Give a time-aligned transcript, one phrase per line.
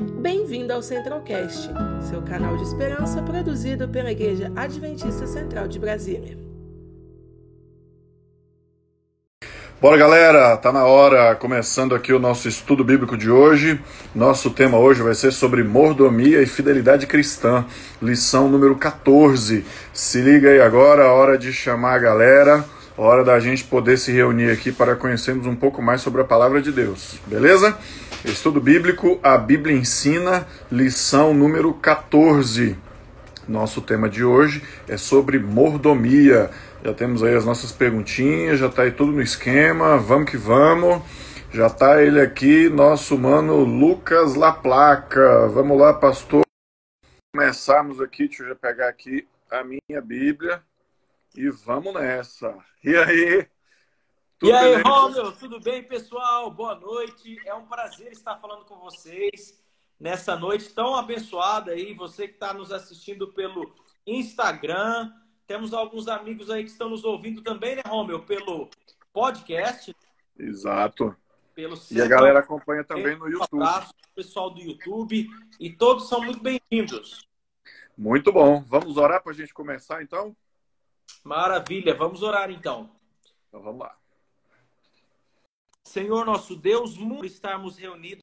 [0.00, 1.70] Bem-vindo ao Centralcast,
[2.08, 6.38] seu canal de esperança produzido pela Igreja Adventista Central de Brasília.
[9.78, 13.78] Bora galera, tá na hora, começando aqui o nosso estudo bíblico de hoje.
[14.14, 17.66] Nosso tema hoje vai ser sobre mordomia e fidelidade cristã,
[18.00, 19.66] lição número 14.
[19.92, 22.64] Se liga aí agora, hora de chamar a galera,
[22.96, 26.62] hora da gente poder se reunir aqui para conhecermos um pouco mais sobre a palavra
[26.62, 27.76] de Deus, beleza?
[28.24, 32.76] Estudo bíblico, a Bíblia ensina, lição número 14.
[33.48, 36.50] Nosso tema de hoje é sobre mordomia.
[36.84, 41.02] Já temos aí as nossas perguntinhas, já está aí tudo no esquema, vamos que vamos.
[41.50, 45.48] Já está ele aqui, nosso mano Lucas Laplaca.
[45.48, 46.42] Vamos lá, pastor.
[47.34, 50.62] Começarmos aqui, deixa eu já pegar aqui a minha Bíblia
[51.34, 52.54] e vamos nessa.
[52.84, 53.48] E aí?
[54.40, 54.88] Tudo e aí, beleza?
[54.88, 56.50] Romeu, tudo bem, pessoal?
[56.50, 57.38] Boa noite.
[57.44, 59.62] É um prazer estar falando com vocês
[60.00, 61.92] nessa noite tão abençoada aí.
[61.92, 63.70] Você que está nos assistindo pelo
[64.06, 65.12] Instagram.
[65.46, 68.24] Temos alguns amigos aí que estão nos ouvindo também, né, Romeu?
[68.24, 68.70] Pelo
[69.12, 69.94] podcast.
[70.38, 71.14] Exato.
[71.54, 73.60] Pelo e a galera acompanha também no YouTube.
[73.60, 75.28] Um abraço pessoal do YouTube.
[75.60, 77.28] E todos são muito bem-vindos.
[77.94, 78.64] Muito bom.
[78.66, 80.34] Vamos orar para a gente começar, então?
[81.22, 81.94] Maravilha.
[81.94, 82.90] Vamos orar, então.
[83.50, 83.99] Então, vamos lá.
[85.90, 88.22] Senhor nosso Deus, muito estarmos reunidos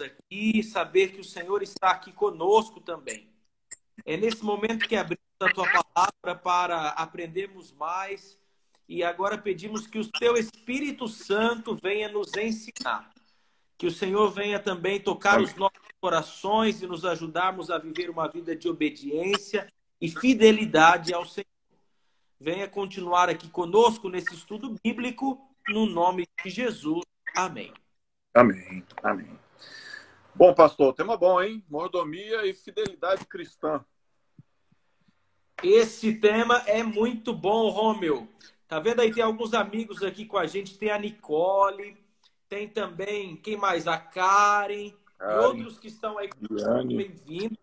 [0.00, 3.28] aqui, saber que o Senhor está aqui conosco também.
[4.06, 8.38] É nesse momento que abrimos a tua palavra para aprendermos mais
[8.88, 13.12] e agora pedimos que o teu Espírito Santo venha nos ensinar.
[13.76, 18.28] Que o Senhor venha também tocar os nossos corações e nos ajudarmos a viver uma
[18.28, 19.66] vida de obediência
[20.00, 21.48] e fidelidade ao Senhor.
[22.38, 27.04] Venha continuar aqui conosco nesse estudo bíblico no nome de Jesus.
[27.34, 27.72] Amém.
[28.34, 28.84] Amém.
[29.02, 29.38] Amém.
[30.34, 31.64] Bom, pastor, tema bom, hein?
[31.68, 33.84] Mordomia e fidelidade cristã.
[35.62, 38.28] Esse tema é muito bom, Romeu.
[38.68, 39.12] Tá vendo aí?
[39.12, 40.78] Tem alguns amigos aqui com a gente.
[40.78, 41.96] Tem a Nicole,
[42.48, 43.88] tem também, quem mais?
[43.88, 45.34] A Karen, Karen.
[45.34, 46.30] e outros que estão aí.
[46.86, 47.58] Bem-vindo.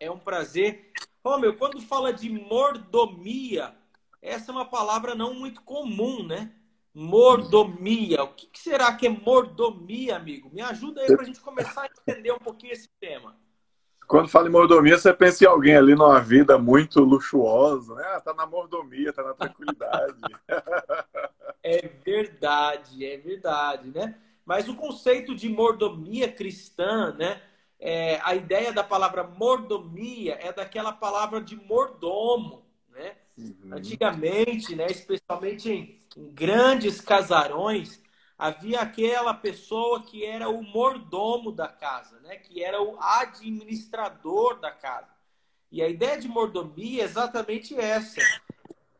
[0.00, 0.90] É um prazer.
[1.24, 3.74] Romeu, quando fala de mordomia,
[4.20, 6.52] essa é uma palavra não muito comum, né?
[6.98, 8.24] Mordomia.
[8.24, 10.50] O que, será que é mordomia, amigo?
[10.52, 13.36] Me ajuda aí para a gente começar a entender um pouquinho esse tema.
[14.08, 18.02] Quando fala em mordomia, você pensa em alguém ali numa vida muito luxuosa, né?
[18.04, 20.20] Ah, tá na mordomia, tá na tranquilidade.
[21.62, 24.16] é verdade, é verdade, né?
[24.44, 27.40] Mas o conceito de mordomia cristã, né?
[27.78, 33.14] É, a ideia da palavra mordomia é daquela palavra de mordomo, né?
[33.38, 33.70] Uhum.
[33.70, 38.02] Antigamente, né, especialmente em em grandes casarões,
[38.36, 42.36] havia aquela pessoa que era o mordomo da casa, né?
[42.36, 45.08] que era o administrador da casa.
[45.70, 48.20] E a ideia de mordomia é exatamente essa.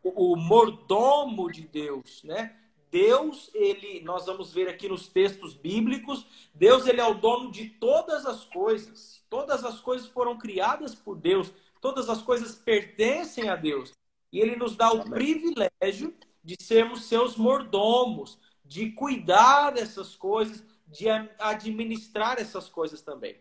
[0.01, 2.55] O, o mordomo de Deus, né?
[2.91, 7.69] Deus, ele, nós vamos ver aqui nos textos bíblicos, Deus ele é o dono de
[7.69, 9.25] todas as coisas.
[9.29, 13.93] Todas as coisas foram criadas por Deus, todas as coisas pertencem a Deus.
[14.33, 16.15] E ele nos dá o privilégio
[16.49, 21.07] de sermos seus mordomos, de cuidar dessas coisas, de
[21.39, 23.39] administrar essas coisas também.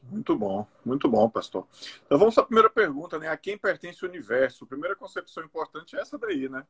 [0.00, 1.66] Muito bom, muito bom, pastor.
[2.06, 3.28] Então vamos à primeira pergunta, né?
[3.28, 4.62] A quem pertence o universo?
[4.62, 6.64] A primeira concepção importante é essa daí, né?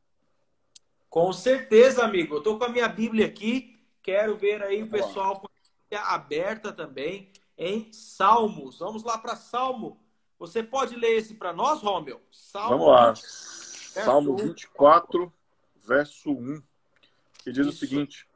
[1.10, 2.36] Com certeza, amigo.
[2.36, 5.48] Eu tô com a minha Bíblia aqui, quero ver aí o pessoal com
[5.94, 8.78] a aberta também em Salmos.
[8.78, 10.00] Vamos lá para Salmo.
[10.38, 12.22] Você pode ler esse para nós, Rômio?
[12.30, 13.12] Salmo Vamos lá.
[14.02, 15.32] Salmo 24,
[15.76, 16.62] verso 1,
[17.44, 17.76] que diz Isso.
[17.76, 18.28] o seguinte: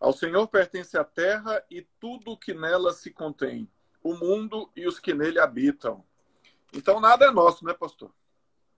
[0.00, 3.68] Ao Senhor pertence a terra e tudo o que nela se contém,
[4.02, 6.04] o mundo e os que nele habitam.
[6.72, 8.10] Então nada é nosso, né, pastor?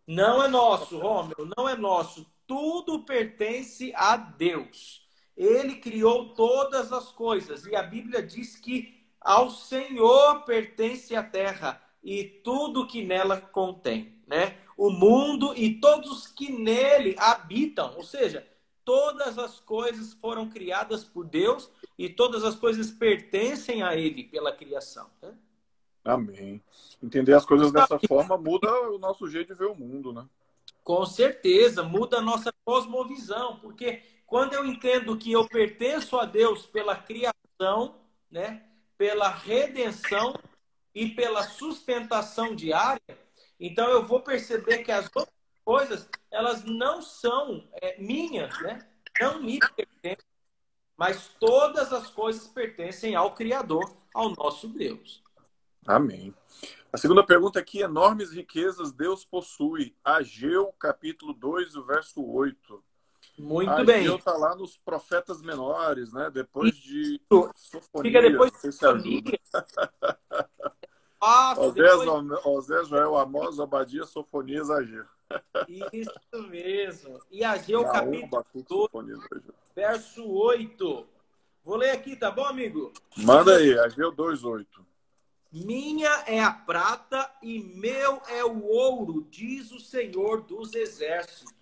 [0.06, 2.26] Não é nosso, Rômulo, não é nosso.
[2.46, 5.06] Tudo pertence a Deus.
[5.36, 11.82] Ele criou todas as coisas e a Bíblia diz que ao Senhor pertence a terra
[12.02, 14.58] e tudo que nela contém, né?
[14.76, 17.94] O mundo e todos os que nele habitam.
[17.96, 18.46] Ou seja,
[18.84, 24.52] todas as coisas foram criadas por Deus e todas as coisas pertencem a Ele pela
[24.52, 25.08] criação.
[25.22, 25.34] Né?
[26.04, 26.62] Amém.
[27.02, 30.24] Entender as coisas dessa forma muda o nosso jeito de ver o mundo, né?
[30.84, 36.64] Com certeza, muda a nossa cosmovisão, porque quando eu entendo que eu pertenço a Deus
[36.64, 37.96] pela criação,
[38.30, 38.62] né,
[38.96, 40.38] pela redenção
[40.94, 43.18] e pela sustentação diária,
[43.58, 48.86] então eu vou perceber que as outras coisas, elas não são é, minhas, né?
[49.20, 50.24] Não me pertencem.
[50.96, 55.22] mas todas as coisas pertencem ao Criador, ao nosso Deus.
[55.86, 56.34] Amém.
[56.92, 59.94] A segunda pergunta aqui: enormes riquezas Deus possui.
[60.04, 62.82] Ageu, capítulo 2, o verso 8.
[63.38, 64.00] Muito Ageu bem.
[64.00, 66.30] Ageu está lá nos profetas menores, né?
[66.30, 67.20] Depois de
[67.54, 68.10] Sofonia.
[68.10, 69.22] Fica depois de Sofonia.
[71.26, 72.46] Nossa, Osés, depois...
[72.46, 75.04] Osés, Joel, Amós, Obadia, Sofonias, Ageu.
[75.92, 77.18] Isso mesmo.
[77.32, 79.18] E Ageu, capítulo 2,
[79.74, 81.06] verso 8.
[81.64, 82.92] Vou ler aqui, tá bom, amigo?
[83.16, 84.86] Manda aí, Ageu 2, 8.
[85.52, 91.54] Minha é a prata e meu é o ouro, diz o Senhor dos Exércitos.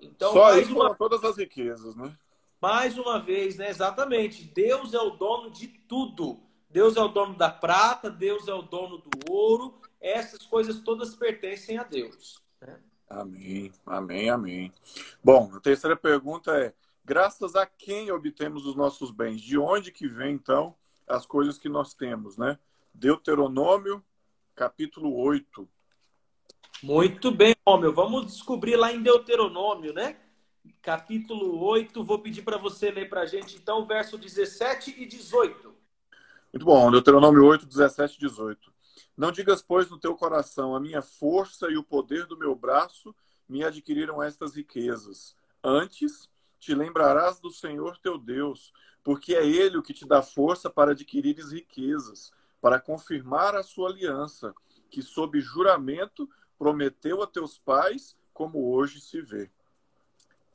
[0.00, 0.94] Então, Só mais uma...
[0.94, 2.16] todas as riquezas, né?
[2.60, 3.68] Mais uma vez, né?
[3.68, 4.44] Exatamente.
[4.44, 6.45] Deus é o dono de tudo.
[6.68, 9.80] Deus é o dono da prata, Deus é o dono do ouro.
[10.00, 12.42] Essas coisas todas pertencem a Deus.
[12.60, 12.78] Né?
[13.08, 14.72] Amém, amém, amém.
[15.22, 16.74] Bom, a terceira pergunta é:
[17.04, 19.40] graças a quem obtemos os nossos bens?
[19.40, 20.74] De onde que vem, então,
[21.06, 22.58] as coisas que nós temos, né?
[22.92, 24.04] Deuteronômio,
[24.54, 25.68] capítulo 8.
[26.82, 27.92] Muito bem, Romeu.
[27.92, 30.16] Vamos descobrir lá em Deuteronômio, né?
[30.82, 32.02] Capítulo 8.
[32.02, 35.75] Vou pedir para você ler para a gente, então, verso 17 e 18.
[36.56, 36.90] Muito bom.
[36.90, 38.72] Deuteronômio 8, 17 e 18.
[39.14, 43.14] Não digas, pois, no teu coração, a minha força e o poder do meu braço
[43.46, 45.36] me adquiriram estas riquezas.
[45.62, 48.72] Antes, te lembrarás do Senhor teu Deus,
[49.04, 53.90] porque é Ele o que te dá força para adquirires riquezas, para confirmar a sua
[53.90, 54.54] aliança,
[54.90, 56.26] que sob juramento
[56.58, 59.50] prometeu a teus pais, como hoje se vê.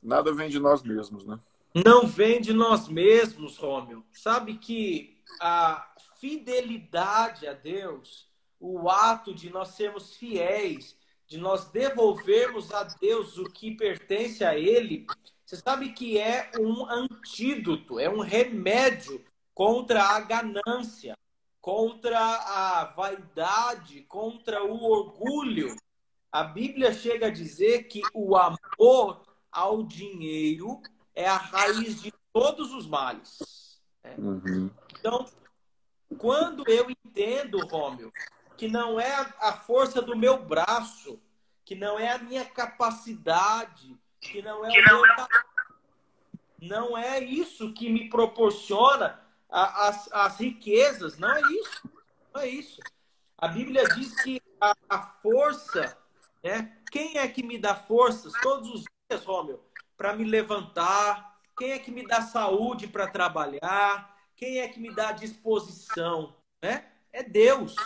[0.02, 1.38] Nada vem de nós mesmos, né?
[1.72, 4.04] Não vem de nós mesmos, Rômio.
[4.10, 8.28] Sabe que a fidelidade a Deus,
[8.60, 10.96] o ato de nós sermos fiéis,
[11.26, 15.06] de nós devolvermos a Deus o que pertence a Ele,
[15.52, 21.14] você sabe que é um antídoto, é um remédio contra a ganância,
[21.60, 25.76] contra a vaidade, contra o orgulho.
[26.30, 30.80] A Bíblia chega a dizer que o amor ao dinheiro
[31.14, 33.78] é a raiz de todos os males.
[34.02, 34.14] Né?
[34.16, 34.70] Uhum.
[35.02, 35.26] Então,
[36.16, 38.12] quando eu entendo, Rômio,
[38.56, 41.20] que não é a força do meu braço,
[41.64, 45.26] que não é a minha capacidade, que não é que o não meu é...
[46.60, 49.20] não é isso que me proporciona
[49.50, 51.90] as, as riquezas, não é isso.
[52.32, 52.80] Não é isso.
[53.36, 55.98] A Bíblia diz que a, a força,
[56.44, 56.78] né?
[56.92, 59.60] Quem é que me dá forças todos os dias, Rômio,
[59.96, 61.40] para me levantar?
[61.58, 64.11] Quem é que me dá saúde para trabalhar?
[64.42, 66.90] Quem é que me dá disposição, né?
[67.12, 67.76] É Deus.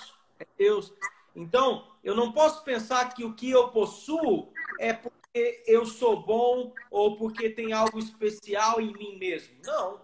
[0.40, 0.90] É Deus.
[1.34, 6.22] Então, eu não posso pensar que o que eu possuo é por porque eu sou
[6.22, 9.54] bom ou porque tem algo especial em mim mesmo.
[9.62, 10.00] Não.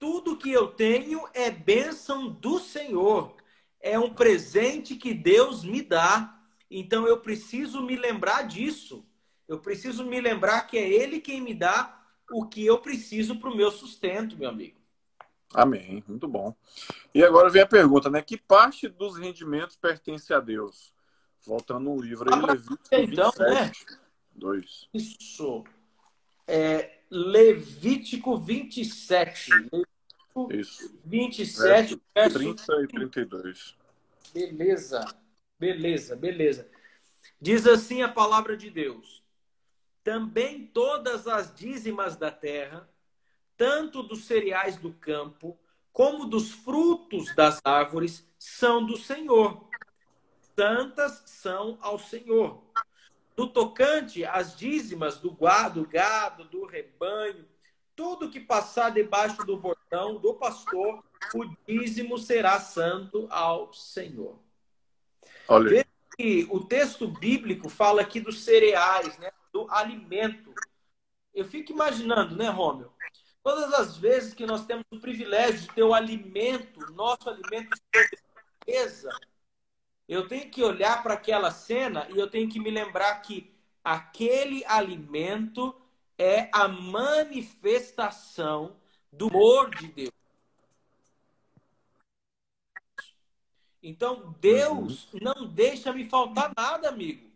[0.00, 3.36] Tudo que eu tenho é bênção do Senhor.
[3.78, 6.42] É um presente que Deus me dá.
[6.68, 9.06] Então eu preciso me lembrar disso.
[9.46, 13.50] Eu preciso me lembrar que é Ele quem me dá o que eu preciso para
[13.50, 14.79] o meu sustento, meu amigo.
[15.52, 16.04] Amém.
[16.06, 16.54] Muito bom.
[17.14, 18.22] E agora vem a pergunta, né?
[18.22, 20.94] Que parte dos rendimentos pertence a Deus?
[21.44, 23.86] Voltando no livro aí, Levítico então, 27.
[23.90, 23.98] Né?
[24.34, 24.88] 2.
[24.94, 25.64] Isso.
[26.46, 29.50] É, Levítico 27.
[29.50, 31.00] Levítico Isso.
[31.04, 33.74] 27, verso 30 e 32.
[34.32, 35.04] Beleza.
[35.58, 36.68] Beleza, beleza.
[37.40, 39.22] Diz assim a palavra de Deus:
[40.02, 42.88] Também todas as dízimas da terra,
[43.60, 45.54] tanto dos cereais do campo,
[45.92, 49.68] como dos frutos das árvores, são do Senhor.
[50.58, 52.64] Santas são ao Senhor.
[53.36, 57.46] No tocante às dízimas do gado, do gado, do rebanho,
[57.94, 64.38] tudo que passar debaixo do bordão do pastor, o dízimo será santo ao Senhor.
[65.46, 65.68] Olha.
[65.68, 65.86] Veja
[66.16, 69.30] que o texto bíblico fala aqui dos cereais, né?
[69.52, 70.54] do alimento.
[71.34, 72.90] Eu fico imaginando, né, Rômio?
[73.42, 78.08] Todas as vezes que nós temos o privilégio de ter o alimento, nosso alimento de
[78.66, 79.10] mesa,
[80.06, 83.50] eu tenho que olhar para aquela cena e eu tenho que me lembrar que
[83.82, 85.74] aquele alimento
[86.18, 88.76] é a manifestação
[89.10, 90.10] do amor de Deus.
[93.82, 95.20] Então, Deus uhum.
[95.22, 97.30] não deixa me faltar nada, amigo.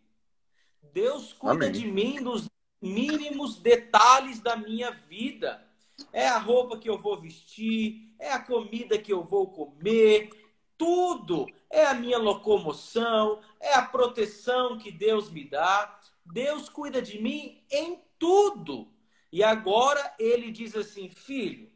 [0.92, 1.72] Deus cuida Amém.
[1.72, 2.48] de mim nos
[2.80, 5.66] mínimos detalhes da minha vida.
[6.14, 10.30] É a roupa que eu vou vestir, é a comida que eu vou comer,
[10.78, 11.48] tudo.
[11.68, 16.00] É a minha locomoção, é a proteção que Deus me dá.
[16.24, 18.88] Deus cuida de mim em tudo.
[19.32, 21.68] E agora ele diz assim: filho,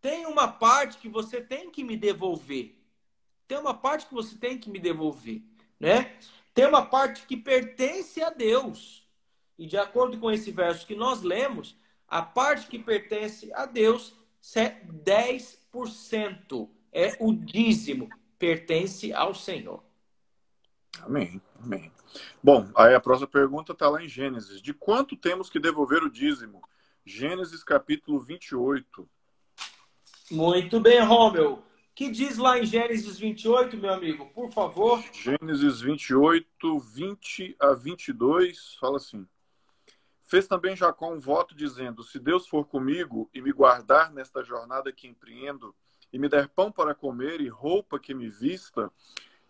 [0.00, 2.78] tem uma parte que você tem que me devolver.
[3.48, 5.42] Tem uma parte que você tem que me devolver,
[5.80, 6.16] né?
[6.54, 9.04] Tem uma parte que pertence a Deus.
[9.58, 11.76] E de acordo com esse verso que nós lemos,
[12.12, 14.14] a parte que pertence a Deus
[14.54, 16.68] é 10%.
[16.92, 19.82] É o dízimo, pertence ao Senhor.
[21.00, 21.90] Amém, amém.
[22.42, 24.60] Bom, aí a próxima pergunta está lá em Gênesis.
[24.60, 26.60] De quanto temos que devolver o dízimo?
[27.02, 29.08] Gênesis capítulo 28.
[30.30, 31.64] Muito bem, Romeu.
[31.94, 34.26] que diz lá em Gênesis 28, meu amigo?
[34.34, 35.02] Por favor.
[35.14, 39.26] Gênesis 28, 20 a 22, fala assim.
[40.32, 44.90] Fez também Jacó um voto dizendo: Se Deus for comigo e me guardar nesta jornada
[44.90, 45.74] que empreendo,
[46.10, 48.90] e me der pão para comer e roupa que me vista,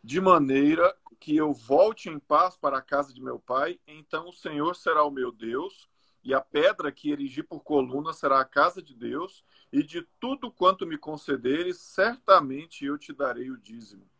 [0.02, 4.32] de maneira que eu volte em paz para a casa de meu pai, então o
[4.32, 5.88] Senhor será o meu Deus,
[6.24, 10.50] e a pedra que erigi por coluna será a casa de Deus, e de tudo
[10.50, 14.10] quanto me concederes, certamente eu te darei o dízimo.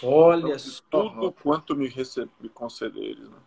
[0.00, 0.84] Olha então, só.
[0.88, 1.92] Tudo quanto me,
[2.38, 3.28] me concederes.
[3.28, 3.38] Né?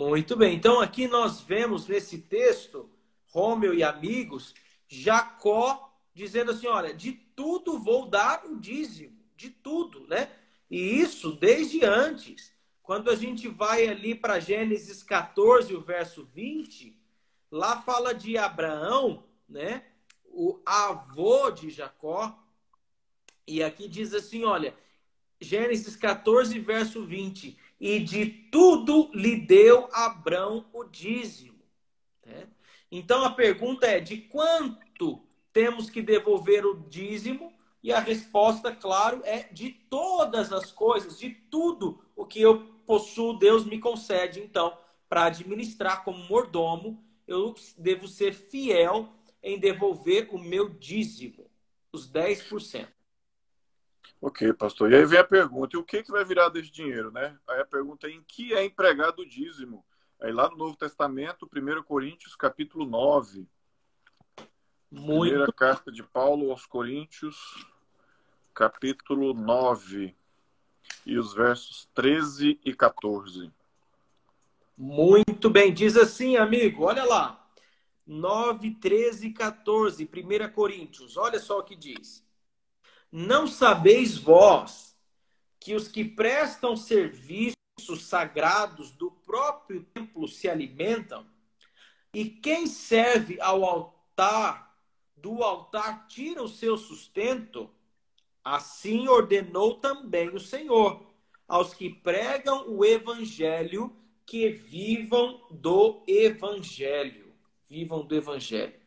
[0.00, 0.56] Muito bem.
[0.56, 2.88] Então aqui nós vemos nesse texto,
[3.26, 4.54] Rômeo e amigos,
[4.88, 10.30] Jacó dizendo assim: olha, de tudo vou dar o dízimo, de tudo, né?
[10.70, 12.50] E isso desde antes.
[12.82, 16.98] Quando a gente vai ali para Gênesis 14, o verso 20,
[17.50, 19.84] lá fala de Abraão, né?
[20.24, 22.42] O avô de Jacó.
[23.46, 24.74] E aqui diz assim, olha,
[25.38, 27.59] Gênesis 14, verso 20.
[27.80, 31.58] E de tudo lhe deu Abraão o dízimo.
[32.24, 32.46] Né?
[32.92, 37.52] Então a pergunta é: de quanto temos que devolver o dízimo?
[37.82, 43.38] E a resposta, claro, é de todas as coisas, de tudo o que eu possuo,
[43.38, 44.40] Deus me concede.
[44.40, 44.76] Então,
[45.08, 49.08] para administrar como mordomo, eu devo ser fiel
[49.42, 51.46] em devolver o meu dízimo,
[51.92, 52.86] os 10%.
[54.20, 54.92] Ok, pastor.
[54.92, 57.38] E aí vem a pergunta: e o que, que vai virar desse dinheiro, né?
[57.48, 59.84] Aí a pergunta é: em que é empregado o dízimo?
[60.20, 63.48] Aí lá no Novo Testamento, 1 Coríntios, capítulo 9.
[64.90, 65.30] Muito.
[65.30, 67.64] Primeira carta de Paulo aos Coríntios,
[68.52, 70.14] capítulo 9,
[71.06, 73.50] e os versos 13 e 14.
[74.76, 77.36] Muito bem, diz assim, amigo, olha lá.
[78.06, 82.26] 9, 13 e 14, 1 Coríntios, olha só o que diz.
[83.10, 84.96] Não sabeis vós
[85.58, 87.56] que os que prestam serviços
[88.02, 91.26] sagrados do próprio templo se alimentam?
[92.14, 94.76] E quem serve ao altar
[95.16, 97.70] do altar tira o seu sustento,
[98.42, 101.06] assim ordenou também o Senhor
[101.46, 107.34] aos que pregam o evangelho que vivam do evangelho,
[107.68, 108.79] vivam do evangelho.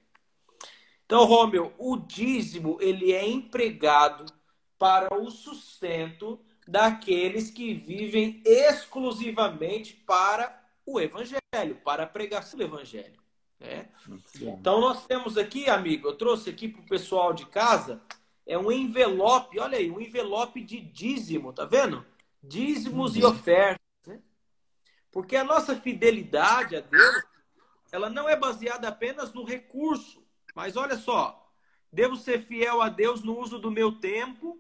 [1.06, 4.26] Então, Rômeo, o dízimo ele é empregado
[4.78, 13.22] para o sustento daqueles que vivem exclusivamente para o evangelho, para a pregação do evangelho.
[13.60, 13.90] Né?
[14.42, 18.02] Então nós temos aqui, amigo, eu trouxe aqui para o pessoal de casa,
[18.46, 22.06] é um envelope, olha aí, um envelope de dízimo, tá vendo?
[22.42, 23.22] Dízimos uhum.
[23.22, 23.80] e ofertas.
[24.06, 24.20] Né?
[25.12, 27.24] Porque a nossa fidelidade a Deus,
[27.92, 30.23] ela não é baseada apenas no recurso,
[30.54, 31.52] mas olha só,
[31.92, 34.60] devo ser fiel a Deus no uso do meu tempo,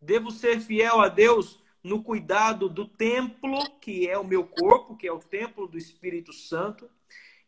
[0.00, 5.06] devo ser fiel a Deus no cuidado do templo, que é o meu corpo, que
[5.06, 6.88] é o templo do Espírito Santo.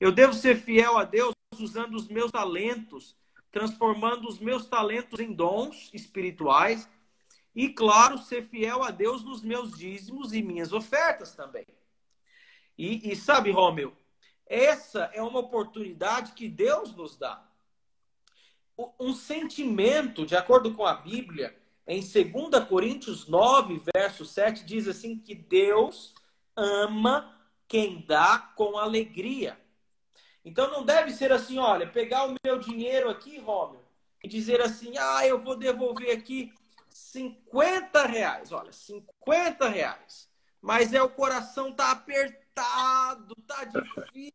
[0.01, 3.17] Eu devo ser fiel a Deus usando os meus talentos,
[3.53, 6.89] transformando os meus talentos em dons espirituais.
[7.55, 11.67] E, claro, ser fiel a Deus nos meus dízimos e minhas ofertas também.
[12.77, 13.97] E, e sabe, Romeu,
[14.55, 17.45] essa é uma oportunidade que Deus nos dá.
[18.99, 21.57] Um sentimento, de acordo com a Bíblia,
[21.87, 26.15] em 2 Coríntios 9, verso 7, diz assim: que Deus
[26.57, 27.37] ama
[27.69, 29.59] quem dá com alegria.
[30.45, 33.85] Então não deve ser assim, olha, pegar o meu dinheiro aqui, Romero,
[34.23, 36.53] e dizer assim, ah, eu vou devolver aqui
[36.91, 38.53] 50 reais.
[38.53, 40.29] Olha, 50 reais.
[40.61, 44.33] Mas é o coração tá apertado, tá difícil,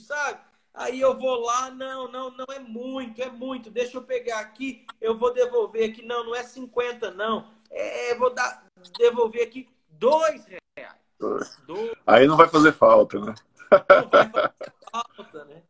[0.00, 0.40] sabe?
[0.72, 3.70] Aí eu vou lá, não, não, não é muito, é muito.
[3.70, 6.02] Deixa eu pegar aqui, eu vou devolver aqui.
[6.02, 7.50] Não, não é 50, não.
[7.70, 8.64] É, vou dar,
[8.98, 10.96] devolver aqui dois reais.
[11.18, 11.60] Dois.
[12.06, 13.34] Aí não vai fazer falta, né?
[13.70, 15.62] Não vai fazer falta, né?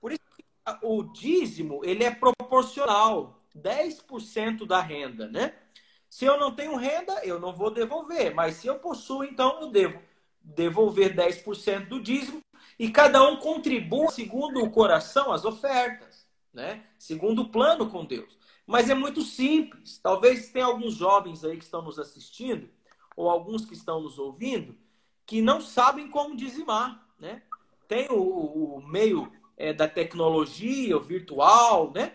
[0.00, 0.22] Por isso
[0.82, 5.54] o dízimo, ele é proporcional, 10% da renda, né?
[6.08, 9.70] Se eu não tenho renda, eu não vou devolver, mas se eu possuo, então eu
[9.70, 10.00] devo
[10.40, 12.40] devolver 10% do dízimo.
[12.78, 16.84] E cada um contribua segundo o coração as ofertas, né?
[16.98, 18.38] Segundo o plano com Deus.
[18.66, 19.98] Mas é muito simples.
[19.98, 22.68] Talvez tenha alguns jovens aí que estão nos assistindo,
[23.16, 24.76] ou alguns que estão nos ouvindo,
[25.26, 27.42] que não sabem como dizimar, né?
[27.86, 32.14] Tem o, o meio é, da tecnologia, o virtual, né?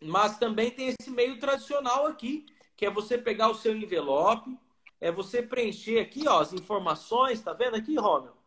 [0.00, 4.58] Mas também tem esse meio tradicional aqui, que é você pegar o seu envelope,
[5.00, 8.43] é você preencher aqui ó, as informações, tá vendo aqui, Romeu?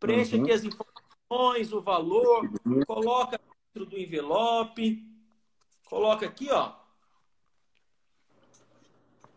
[0.00, 0.42] Preenche uhum.
[0.42, 2.80] aqui as informações, o valor, uhum.
[2.86, 3.38] coloca
[3.72, 5.06] dentro do envelope,
[5.84, 6.72] coloca aqui, ó.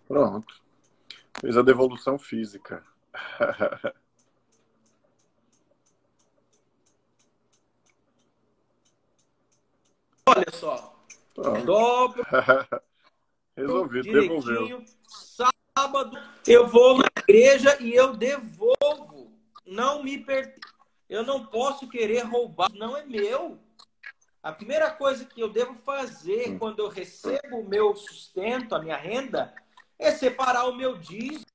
[0.08, 0.64] Pronto.
[1.40, 2.84] Fez a devolução física.
[10.26, 10.96] Olha só.
[11.36, 12.24] Dobro.
[13.58, 14.84] Resolvido, devolveu.
[15.08, 16.18] Sábado
[16.48, 19.13] eu vou na igreja e eu devolvo.
[19.66, 20.60] Não me pertence.
[21.10, 23.60] Eu não posso querer roubar, não é meu.
[24.42, 28.98] A primeira coisa que eu devo fazer quando eu recebo o meu sustento, a minha
[28.98, 29.54] renda,
[29.98, 31.46] é separar o meu dízimo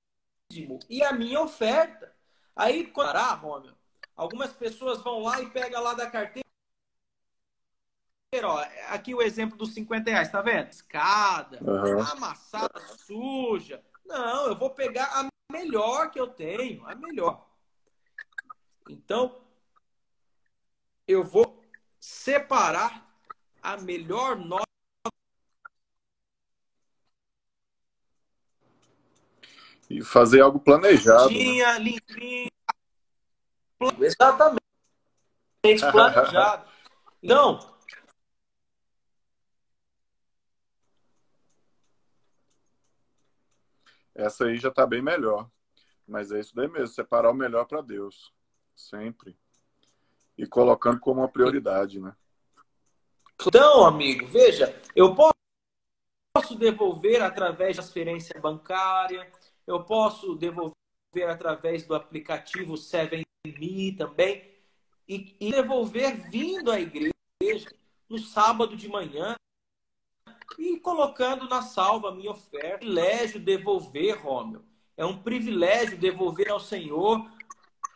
[0.88, 2.15] e a minha oferta.
[2.57, 3.75] Aí, quando parar, Romeu,
[4.17, 6.47] algumas pessoas vão lá e pegam lá da carteira.
[8.43, 10.71] Ó, aqui o exemplo dos 50 reais, tá vendo?
[10.71, 12.00] Escada, uhum.
[12.00, 13.83] amassada, suja.
[14.05, 17.48] Não, eu vou pegar a melhor que eu tenho, a melhor.
[18.88, 19.38] Então,
[21.07, 21.62] eu vou
[21.99, 23.07] separar
[23.62, 24.64] a melhor nota.
[29.90, 31.28] E fazer algo planejado.
[31.28, 31.78] Tinha, né?
[31.78, 32.50] limpinho.
[34.00, 34.59] Exatamente.
[35.92, 36.68] Planejado.
[37.21, 37.59] Então,
[44.14, 45.50] essa aí já está bem melhor.
[46.07, 48.33] Mas é isso daí mesmo, separar o melhor para Deus.
[48.78, 49.37] Sempre.
[50.37, 52.14] E colocando como uma prioridade, né?
[53.44, 59.31] Então, amigo, veja, eu posso devolver através de transferência bancária,
[59.66, 64.48] eu posso devolver através do aplicativo 7Me também,
[65.09, 67.12] e, e devolver vindo à igreja
[68.09, 69.35] no sábado de manhã
[70.57, 72.79] e colocando na salva a minha oferta.
[72.79, 74.64] Privilégio devolver, Rômio.
[74.96, 77.29] É um privilégio devolver ao Senhor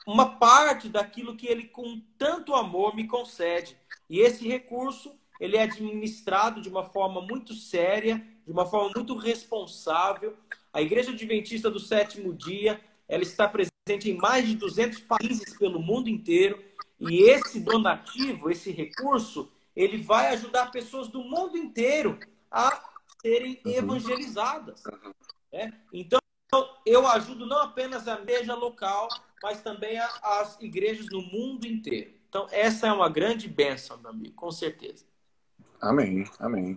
[0.07, 3.77] uma parte daquilo que ele com tanto amor me concede.
[4.09, 9.17] E esse recurso, ele é administrado de uma forma muito séria, de uma forma muito
[9.17, 10.37] responsável.
[10.73, 15.81] A Igreja Adventista do Sétimo Dia, ela está presente em mais de 200 países pelo
[15.81, 16.63] mundo inteiro,
[16.99, 22.19] e esse donativo, esse recurso, ele vai ajudar pessoas do mundo inteiro
[22.51, 22.81] a
[23.21, 23.73] serem uhum.
[23.73, 24.83] evangelizadas.
[25.53, 25.73] Né?
[25.93, 26.21] Então,
[26.87, 29.09] eu ajudo não apenas a igreja local,
[29.43, 32.13] mas também as igrejas no mundo inteiro.
[32.29, 35.05] Então, essa é uma grande bênção, meu amigo, com certeza.
[35.81, 36.77] Amém, amém.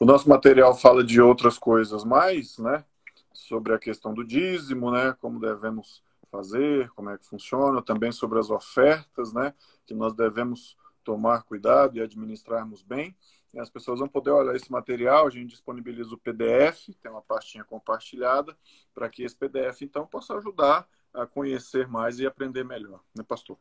[0.00, 2.84] O nosso material fala de outras coisas mais, né?
[3.32, 5.14] Sobre a questão do dízimo, né?
[5.20, 9.52] Como devemos fazer, como é que funciona, também sobre as ofertas, né?
[9.84, 13.16] Que nós devemos tomar cuidado e administrarmos bem.
[13.52, 17.22] E as pessoas vão poder olhar esse material, a gente disponibiliza o PDF, tem uma
[17.22, 18.56] pastinha compartilhada,
[18.94, 23.58] para que esse PDF, então, possa ajudar a conhecer mais e aprender melhor, né, pastor?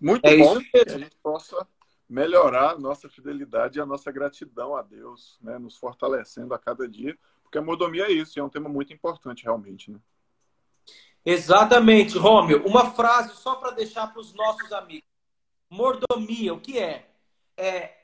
[0.00, 1.66] Muito é bom que a gente possa
[2.08, 6.88] melhorar a nossa fidelidade e a nossa gratidão a Deus, né, nos fortalecendo a cada
[6.88, 9.98] dia, porque a mordomia é isso, e é um tema muito importante realmente, né?
[11.24, 12.66] Exatamente, Rômio.
[12.66, 15.08] Uma frase só para deixar para os nossos amigos.
[15.68, 17.10] Mordomia, o que é?
[17.56, 17.94] É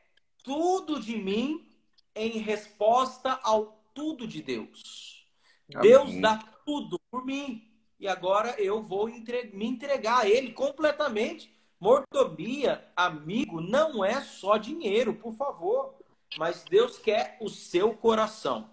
[0.43, 1.67] tudo de mim
[2.15, 5.27] em resposta ao tudo de Deus.
[5.75, 5.91] Amém.
[5.91, 9.51] Deus dá tudo por mim e agora eu vou entre...
[9.55, 11.55] me entregar a Ele completamente.
[11.79, 15.95] Mordomia, amigo, não é só dinheiro, por favor.
[16.39, 18.71] Mas Deus quer o seu coração,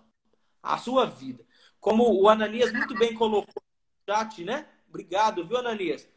[0.61, 1.45] a sua vida.
[1.79, 4.67] Como o Ananias muito bem colocou no chat, né?
[4.87, 6.07] Obrigado, viu, Ananias?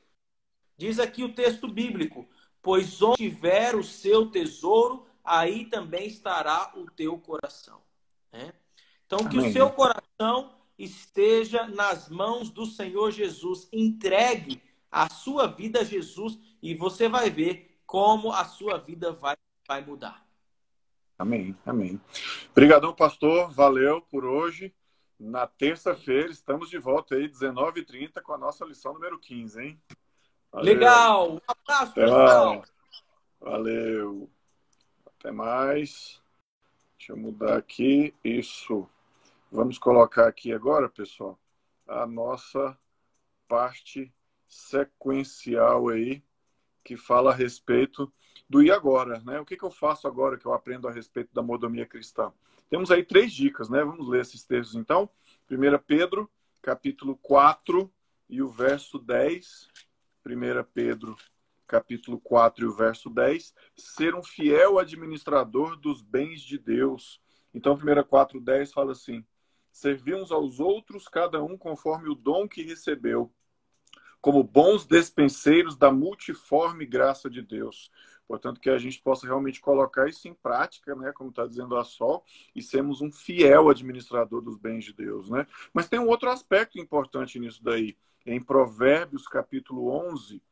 [0.76, 2.28] Diz aqui o texto bíblico:
[2.62, 7.80] Pois onde tiver o seu tesouro, aí também estará o teu coração.
[8.32, 8.52] Né?
[9.06, 9.50] Então, que Amém.
[9.50, 13.68] o seu coração esteja nas mãos do Senhor Jesus.
[13.72, 19.36] Entregue a sua vida a Jesus e você vai ver como a sua vida vai,
[19.66, 20.26] vai mudar.
[21.18, 22.00] Amém, amém.
[22.50, 23.50] Obrigadão, pastor.
[23.50, 24.74] Valeu por hoje.
[25.18, 29.80] Na terça-feira estamos de volta aí, 19h30, com a nossa lição número 15, hein?
[30.52, 30.74] Valeu.
[30.74, 31.32] Legal.
[31.32, 32.64] Um abraço, pessoal.
[33.40, 34.28] Valeu.
[35.06, 36.20] Até mais.
[36.98, 38.14] Deixa eu mudar aqui.
[38.22, 38.86] Isso.
[39.56, 41.40] Vamos colocar aqui agora, pessoal,
[41.88, 42.78] a nossa
[43.48, 44.12] parte
[44.46, 46.22] sequencial aí
[46.84, 48.12] que fala a respeito
[48.46, 49.40] do e agora, né?
[49.40, 52.30] O que, que eu faço agora que eu aprendo a respeito da mordomia cristã?
[52.68, 53.82] Temos aí três dicas, né?
[53.82, 55.08] Vamos ler esses textos então.
[55.50, 57.90] 1 Pedro, capítulo 4
[58.28, 59.70] e o verso 10.
[60.26, 61.16] 1 Pedro,
[61.66, 63.54] capítulo 4 e o verso 10.
[63.74, 67.22] Ser um fiel administrador dos bens de Deus.
[67.54, 69.24] Então, 1 4, 10 fala assim:
[69.76, 73.30] Servir uns aos outros, cada um conforme o dom que recebeu
[74.22, 77.90] como bons despenseiros da multiforme graça de Deus.
[78.26, 81.84] Portanto, que a gente possa realmente colocar isso em prática, né, como está dizendo a
[81.84, 85.28] Sol, e sermos um fiel administrador dos bens de Deus.
[85.28, 85.46] Né?
[85.74, 87.98] Mas tem um outro aspecto importante nisso daí.
[88.24, 90.42] Em Provérbios, capítulo 11,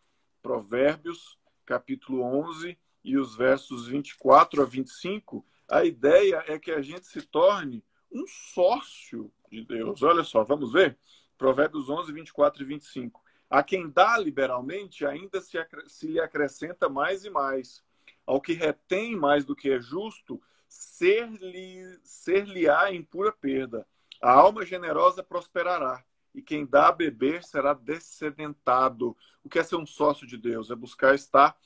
[0.42, 7.06] Provérbios, capítulo 11, e os versos 24 a 25, a ideia é que a gente
[7.06, 7.82] se torne
[8.14, 10.02] um sócio de Deus.
[10.02, 10.96] Olha só, vamos ver?
[11.36, 13.22] Provérbios 11, 24 e 25.
[13.50, 17.82] A quem dá liberalmente, ainda se, se lhe acrescenta mais e mais.
[18.24, 22.46] Ao que retém mais do que é justo, ser-lhe-á ser
[22.92, 23.86] em pura perda.
[24.22, 26.02] A alma generosa prosperará,
[26.34, 29.16] e quem dá a beber será descedentado.
[29.42, 30.70] O que é ser um sócio de Deus?
[30.70, 31.56] É buscar estar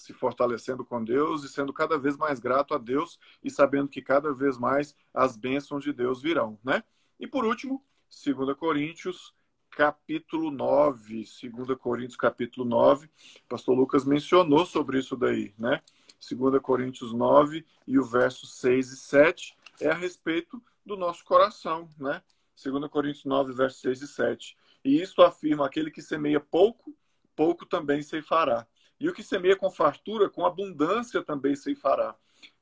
[0.00, 4.00] se fortalecendo com Deus e sendo cada vez mais grato a Deus e sabendo que
[4.00, 6.82] cada vez mais as bênçãos de Deus virão, né?
[7.18, 9.34] E por último, 2 Coríntios
[9.70, 13.10] capítulo 9, 2 Coríntios capítulo 9,
[13.46, 15.82] pastor Lucas mencionou sobre isso daí, né?
[16.18, 21.90] 2 Coríntios 9 e o verso 6 e 7 é a respeito do nosso coração,
[21.98, 22.22] né?
[22.56, 24.56] 2 Coríntios 9, verso 6 e 7.
[24.82, 26.96] E isso afirma aquele que semeia pouco,
[27.36, 28.66] pouco também se fará.
[29.00, 32.14] E o que semeia com fartura, com abundância também se fará.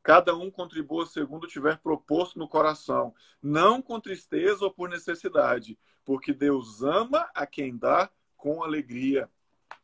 [0.03, 6.33] Cada um contribua segundo tiver proposto no coração, não com tristeza ou por necessidade, porque
[6.33, 9.29] Deus ama a quem dá com alegria.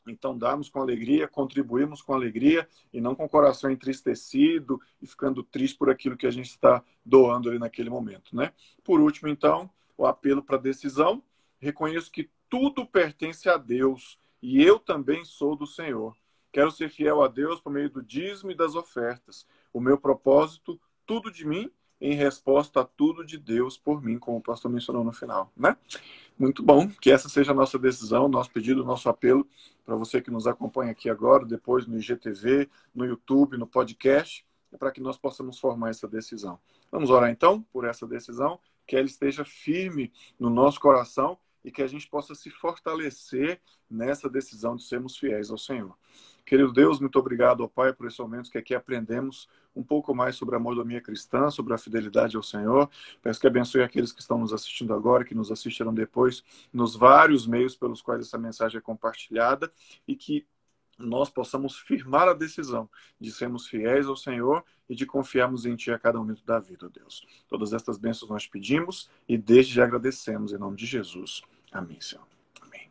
[0.07, 5.43] Então, damos com alegria, contribuímos com alegria e não com o coração entristecido e ficando
[5.43, 8.53] triste por aquilo que a gente está doando ali naquele momento, né?
[8.83, 11.23] Por último, então, o apelo para decisão.
[11.59, 16.15] Reconheço que tudo pertence a Deus e eu também sou do Senhor.
[16.55, 19.45] Quero ser fiel a Deus por meio do dízimo e das ofertas.
[19.73, 21.69] O meu propósito, tudo de mim,
[22.01, 25.77] em resposta a tudo de Deus por mim, como o pastor mencionou no final, né?
[26.39, 29.45] Muito bom, que essa seja a nossa decisão, nosso pedido, nosso apelo
[29.85, 34.47] para você que nos acompanha aqui agora, depois no IGTV, no YouTube, no podcast,
[34.79, 36.61] para que nós possamos formar essa decisão.
[36.89, 41.83] Vamos orar então por essa decisão, que ela esteja firme no nosso coração e que
[41.83, 45.97] a gente possa se fortalecer nessa decisão de sermos fiéis ao Senhor.
[46.45, 50.37] Querido Deus, muito obrigado ao Pai por esse momento que aqui aprendemos um pouco mais
[50.37, 52.89] sobre a mordomia cristã, sobre a fidelidade ao Senhor.
[53.23, 57.47] Peço que abençoe aqueles que estão nos assistindo agora, que nos assistirão depois, nos vários
[57.47, 59.73] meios pelos quais essa mensagem é compartilhada
[60.07, 60.47] e que
[60.99, 62.89] nós possamos firmar a decisão
[63.21, 66.89] de sermos fiéis ao Senhor e de confiarmos em Ti a cada momento da vida,
[66.89, 67.27] Deus.
[67.49, 71.43] Todas estas bênçãos nós pedimos e desde já agradecemos em nome de Jesus.
[71.73, 72.27] Amém, Senhor.
[72.61, 72.89] Amém.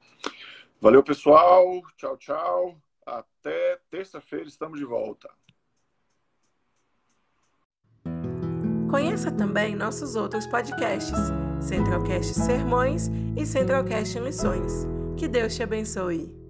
[0.82, 1.82] Valeu, pessoal.
[1.96, 2.93] Tchau, tchau.
[3.06, 5.30] Até terça-feira estamos de volta.
[8.90, 11.18] Conheça também nossos outros podcasts,
[11.60, 14.86] Centralcast Sermões e Centralcast Missões.
[15.18, 16.43] Que Deus te abençoe.